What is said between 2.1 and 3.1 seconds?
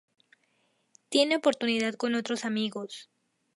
otros amigos.